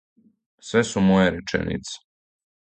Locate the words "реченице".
1.37-1.93